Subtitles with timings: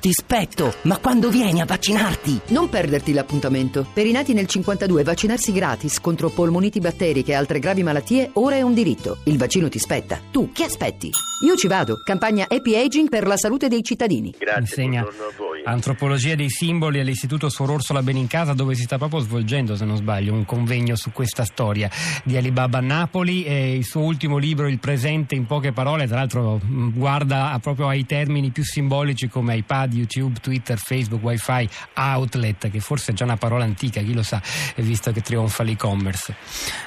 [0.00, 2.40] ti spetto, ma quando vieni a vaccinarti?
[2.48, 3.86] Non perderti l'appuntamento.
[3.92, 8.56] Per i nati nel 52 vaccinarsi gratis contro polmoniti batteriche e altre gravi malattie ora
[8.56, 9.18] è un diritto.
[9.24, 10.20] Il vaccino ti spetta.
[10.30, 11.10] Tu che aspetti?
[11.44, 12.00] Io ci vado.
[12.04, 14.34] Campagna Happy Aging per la salute dei cittadini.
[14.38, 15.57] Grazie, Insegna buongiorno a voi.
[15.68, 20.32] Antropologia dei simboli all'Istituto Suor Orsola Benincasa dove si sta proprio svolgendo, se non sbaglio,
[20.32, 21.90] un convegno su questa storia
[22.24, 26.16] di Alibaba a Napoli e il suo ultimo libro Il presente in poche parole, tra
[26.16, 31.68] l'altro mh, guarda a- proprio ai termini più simbolici come iPad, YouTube, Twitter, Facebook, Wi-Fi,
[31.96, 34.40] outlet, che forse è già una parola antica, chi lo sa,
[34.76, 36.34] visto che trionfa l'e-commerce.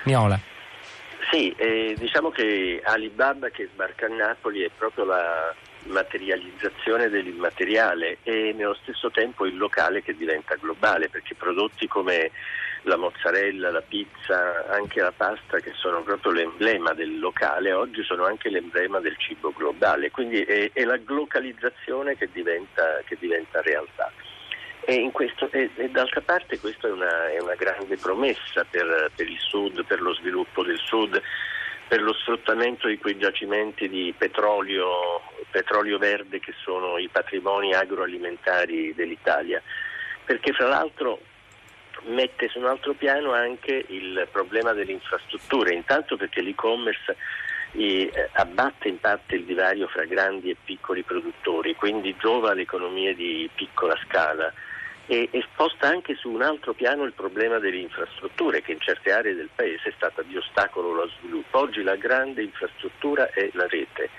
[0.05, 0.39] Niola.
[1.31, 8.53] Sì, eh, diciamo che Alibaba che sbarca a Napoli è proprio la materializzazione dell'immateriale e
[8.55, 12.31] nello stesso tempo il locale che diventa globale perché prodotti come
[12.83, 18.25] la mozzarella, la pizza, anche la pasta che sono proprio l'emblema del locale oggi sono
[18.25, 24.11] anche l'emblema del cibo globale, quindi è, è la glocalizzazione che diventa, che diventa realtà.
[24.83, 29.11] E, in questo- e- e d'altra parte questa è una, è una grande promessa per,
[29.15, 31.21] per il Sud, per lo sviluppo del Sud,
[31.87, 38.93] per lo sfruttamento di quei giacimenti di petrolio, petrolio verde che sono i patrimoni agroalimentari
[38.95, 39.61] dell'Italia.
[40.25, 41.19] Perché fra l'altro
[42.05, 47.15] mette su un altro piano anche il problema delle infrastrutture, intanto perché l'e-commerce
[47.73, 53.49] eh, abbatte in parte il divario fra grandi e piccoli produttori, quindi giova economie di
[53.53, 54.51] piccola scala
[55.05, 59.11] e, e sposta anche su un altro piano il problema delle infrastrutture che in certe
[59.11, 61.59] aree del paese è stata di ostacolo allo sviluppo.
[61.59, 64.09] Oggi la grande infrastruttura è la rete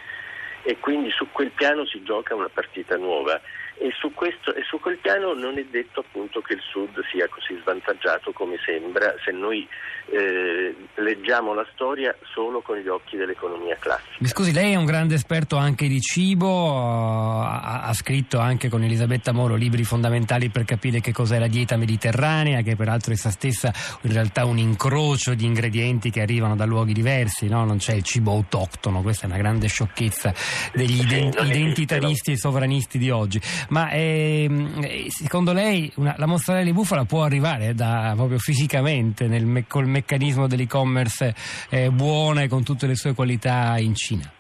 [0.63, 3.41] e quindi su quel piano si gioca una partita nuova
[3.79, 7.27] e su, questo, e su quel piano non è detto appunto che il Sud sia
[7.29, 9.67] così svantaggiato come sembra se noi
[10.11, 14.17] eh, leggiamo la storia solo con gli occhi dell'economia classica.
[14.19, 18.85] Mi scusi, lei è un grande esperto anche di cibo, ha, ha scritto anche con
[18.85, 23.31] Elisabetta Moro libri fondamentali per capire che cos'è la dieta mediterranea, che peraltro è essa
[23.31, 27.65] stessa in realtà un incrocio di ingredienti che arrivano da luoghi diversi, no?
[27.65, 30.33] non c'è il cibo autoctono, questa è una grande sciocchezza
[30.73, 33.41] degli identitaristi e sovranisti di oggi.
[33.71, 39.65] Ma eh, secondo lei una- la mozzarella di bufala può arrivare da, proprio fisicamente nel
[39.69, 41.35] col meccanismo dell'e-commerce
[41.71, 44.31] eh, buona e con tutte le sue qualità in Cina?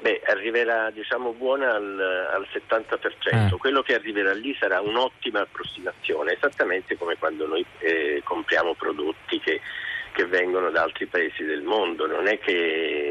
[0.00, 1.98] Beh, arriverà diciamo buona al,
[2.34, 3.50] al 70%, Ah.
[3.58, 9.60] quello che arriverà lì sarà un'ottima approssimazione, esattamente come quando noi eh, compriamo prodotti che,
[10.12, 13.05] che vengono da altri paesi del mondo, non è che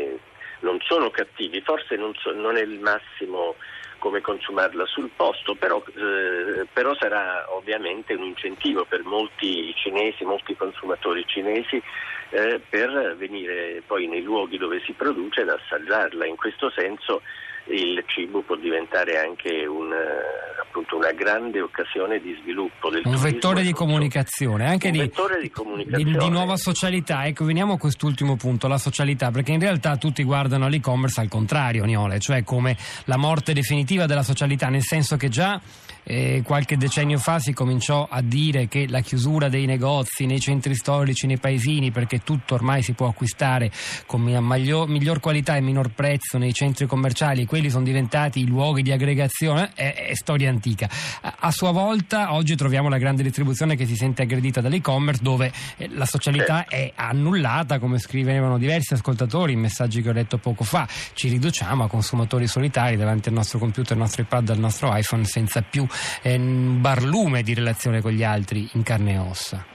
[0.66, 3.56] non sono cattivi, forse non, so- non è il massimo
[4.00, 10.56] come consumarla sul posto, però, eh, però sarà ovviamente un incentivo per molti cinesi, molti
[10.56, 11.82] consumatori cinesi
[12.30, 16.26] eh, per venire poi nei luoghi dove si produce ad assaggiarla.
[16.26, 17.22] In questo senso
[17.68, 23.14] il cibo può diventare anche un, eh, appunto una grande occasione di sviluppo del Un
[23.14, 26.18] turismo vettore di comunicazione, anche Un di, vettore di di- comunicazione.
[26.18, 27.26] di nuova socialità.
[27.26, 31.86] Ecco, veniamo a quest'ultimo punto, la socialità, perché in realtà tutti guardano l'e-commerce al contrario,
[31.86, 35.60] Niole, cioè come la morte definitiva della socialità, nel senso che già
[36.06, 40.76] eh, qualche decennio fa si cominciò a dire che la chiusura dei negozi nei centri
[40.76, 43.72] storici, nei paesini, perché tutto ormai si può acquistare
[44.06, 48.46] con mi- maglio- miglior qualità e minor prezzo nei centri commerciali, quelli sono diventati i
[48.46, 50.90] luoghi di aggregazione, è, è storia antica.
[51.22, 55.52] A, a sua volta oggi troviamo la grande distribuzione che si sente aggredita dall'e-commerce dove
[55.78, 60.64] eh, la socialità è annullata, come scrivevano diversi ascoltatori in messaggi che ho letto poco
[60.64, 60.88] fa.
[61.14, 65.26] Ci riduciamo a consumatori solitari davanti al nostro computer, al nostro iPad, al nostro iPhone
[65.26, 65.88] senza più
[66.24, 69.66] un barlume di relazione con gli altri in carne e ossa.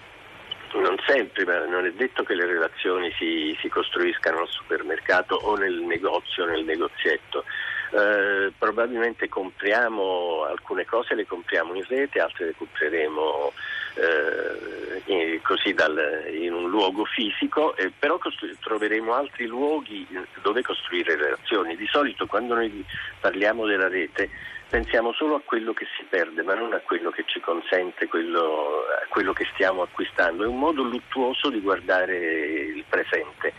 [0.74, 5.56] Non sempre, ma non è detto che le relazioni si, si costruiscano al supermercato o
[5.56, 7.44] nel negozio nel negozietto.
[7.92, 13.52] Eh, probabilmente compriamo alcune cose le compriamo in rete, altre le compreremo
[13.94, 20.06] eh, in, così dal- in un luogo fisico, eh, però costru- troveremo altri luoghi
[20.42, 21.76] dove costruire relazioni.
[21.76, 22.84] Di solito quando noi
[23.20, 24.30] parliamo della rete
[24.70, 28.84] pensiamo solo a quello che si perde, ma non a quello che ci consente, quello,
[29.02, 30.44] a quello che stiamo acquistando.
[30.44, 33.52] È un modo luttuoso di guardare il presente,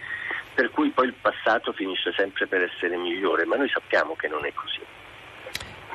[0.54, 4.45] per cui poi il passato finisce sempre per essere migliore, ma noi sappiamo che non
[4.45, 4.80] è così.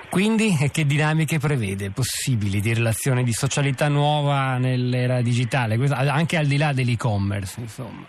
[0.09, 6.57] Quindi che dinamiche prevede possibili di relazione di socialità nuova nell'era digitale, anche al di
[6.57, 8.07] là dell'e-commerce, insomma.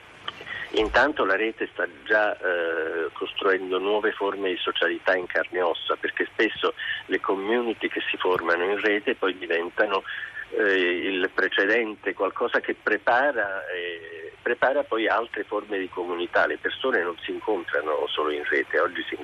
[0.72, 5.96] Intanto la rete sta già eh, costruendo nuove forme di socialità in carne e ossa,
[6.00, 6.74] perché spesso
[7.08, 10.04] le community che si formano in rete poi diventano
[10.52, 14.17] eh, il precedente, qualcosa che prepara, eh,
[14.48, 16.48] prepara poi altre forme di comunità.
[16.48, 19.18] Le persone non si incontrano solo in rete, oggi si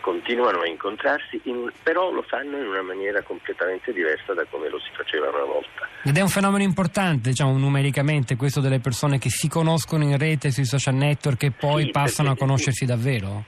[0.00, 4.78] continuano a incontrarsi, in, però lo fanno in una maniera completamente diversa da come lo
[4.78, 5.86] si faceva una volta.
[6.02, 10.50] Ed è un fenomeno importante, diciamo, numericamente, questo delle persone che si conoscono in rete
[10.50, 13.44] sui social network e poi sì, passano a conoscersi davvero?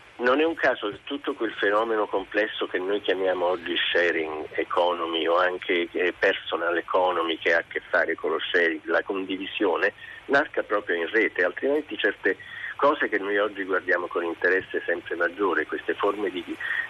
[0.63, 6.15] Caso che tutto quel fenomeno complesso che noi chiamiamo oggi sharing economy o anche eh,
[6.17, 9.93] personal economy che ha a che fare con lo sharing, la condivisione,
[10.27, 12.37] nasca proprio in rete, altrimenti certe
[12.77, 16.45] cose che noi oggi guardiamo con interesse sempre maggiore, queste forme di,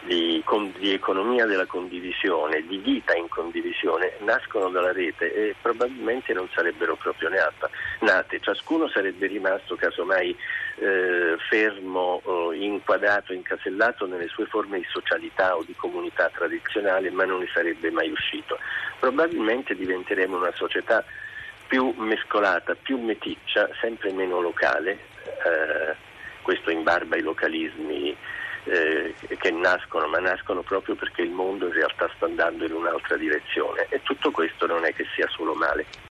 [0.05, 0.43] di,
[0.79, 6.97] di, economia della condivisione, di vita in condivisione, nascono dalla rete e probabilmente non sarebbero
[6.97, 8.41] proprio nate.
[8.41, 10.37] Ciascuno sarebbe rimasto casomai
[10.83, 17.25] eh, fermo, eh, inquadrato, incasellato nelle sue forme di socialità o di comunità tradizionale, ma
[17.25, 18.59] non ne sarebbe mai uscito.
[18.99, 21.05] Probabilmente diventeremo una società
[21.69, 25.95] più mescolata, più meticcia, sempre meno locale, eh,
[26.43, 28.17] questo in barba ai localismi
[28.65, 33.17] eh, che nascono, ma nascono proprio perché il mondo in realtà sta andando in un'altra
[33.17, 35.87] direzione e tutto questo non è che sia solo male.